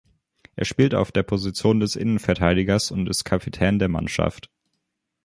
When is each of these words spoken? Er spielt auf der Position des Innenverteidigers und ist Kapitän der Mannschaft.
Er 0.55 0.65
spielt 0.65 0.95
auf 0.95 1.11
der 1.11 1.21
Position 1.21 1.79
des 1.79 1.95
Innenverteidigers 1.95 2.89
und 2.89 3.07
ist 3.07 3.23
Kapitän 3.23 3.77
der 3.77 3.87
Mannschaft. 3.87 4.49